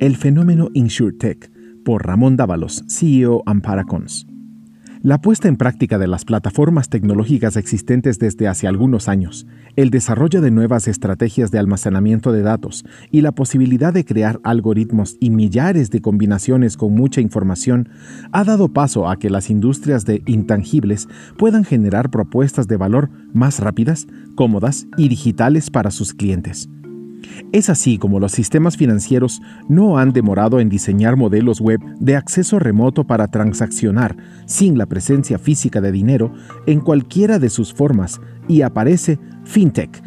[0.00, 1.52] El fenómeno InsurTech,
[1.84, 4.26] por Ramón Dávalos, CEO Amparacons.
[5.02, 10.40] La puesta en práctica de las plataformas tecnológicas existentes desde hace algunos años, el desarrollo
[10.40, 15.90] de nuevas estrategias de almacenamiento de datos y la posibilidad de crear algoritmos y millares
[15.90, 17.90] de combinaciones con mucha información
[18.32, 23.60] ha dado paso a que las industrias de intangibles puedan generar propuestas de valor más
[23.60, 26.70] rápidas, cómodas y digitales para sus clientes.
[27.52, 32.58] Es así como los sistemas financieros no han demorado en diseñar modelos web de acceso
[32.58, 36.32] remoto para transaccionar sin la presencia física de dinero
[36.66, 40.02] en cualquiera de sus formas y aparece FinTech,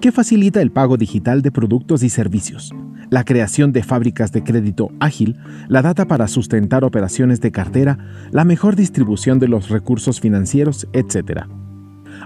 [0.00, 2.72] que facilita el pago digital de productos y servicios,
[3.10, 5.38] la creación de fábricas de crédito ágil,
[5.68, 7.98] la data para sustentar operaciones de cartera,
[8.30, 11.44] la mejor distribución de los recursos financieros, etc.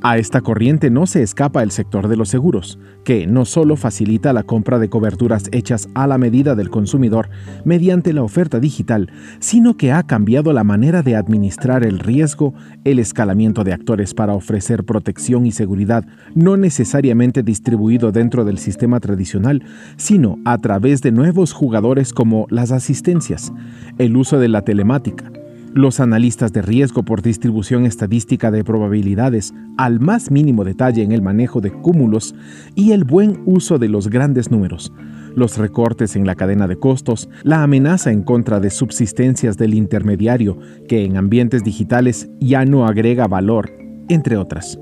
[0.00, 4.32] A esta corriente no se escapa el sector de los seguros, que no solo facilita
[4.32, 7.28] la compra de coberturas hechas a la medida del consumidor
[7.64, 12.98] mediante la oferta digital, sino que ha cambiado la manera de administrar el riesgo, el
[12.98, 19.62] escalamiento de actores para ofrecer protección y seguridad no necesariamente distribuido dentro del sistema tradicional,
[19.96, 23.52] sino a través de nuevos jugadores como las asistencias,
[23.98, 25.30] el uso de la telemática,
[25.74, 31.22] los analistas de riesgo por distribución estadística de probabilidades al más mínimo detalle en el
[31.22, 32.34] manejo de cúmulos
[32.74, 34.92] y el buen uso de los grandes números,
[35.34, 40.58] los recortes en la cadena de costos, la amenaza en contra de subsistencias del intermediario
[40.88, 43.72] que en ambientes digitales ya no agrega valor,
[44.08, 44.78] entre otras.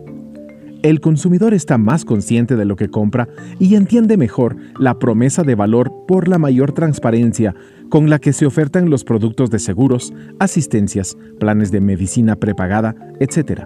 [0.83, 5.55] El consumidor está más consciente de lo que compra y entiende mejor la promesa de
[5.55, 7.55] valor por la mayor transparencia
[7.91, 13.63] con la que se ofertan los productos de seguros, asistencias, planes de medicina prepagada, etc.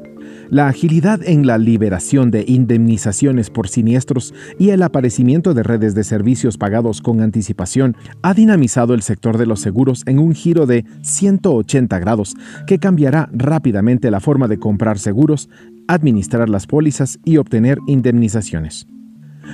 [0.51, 6.05] La agilidad en la liberación de indemnizaciones por siniestros y el aparecimiento de redes de
[6.05, 10.85] servicios pagados con anticipación ha dinamizado el sector de los seguros en un giro de
[11.03, 12.35] 180 grados
[12.67, 15.49] que cambiará rápidamente la forma de comprar seguros,
[15.87, 18.87] administrar las pólizas y obtener indemnizaciones.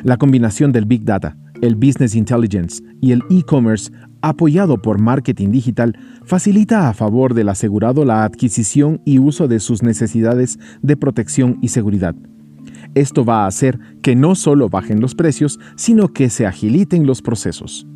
[0.04, 3.90] La combinación del Big Data, el Business Intelligence y el e-commerce
[4.22, 9.82] apoyado por marketing digital, facilita a favor del asegurado la adquisición y uso de sus
[9.82, 12.14] necesidades de protección y seguridad.
[12.94, 17.22] Esto va a hacer que no solo bajen los precios, sino que se agiliten los
[17.22, 17.86] procesos.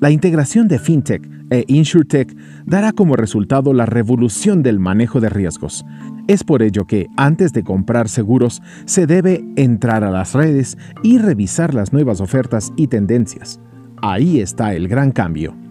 [0.00, 5.84] La integración de FinTech e InsurTech dará como resultado la revolución del manejo de riesgos.
[6.26, 11.18] Es por ello que, antes de comprar seguros, se debe entrar a las redes y
[11.18, 13.60] revisar las nuevas ofertas y tendencias.
[14.02, 15.63] Ahí está el gran cambio.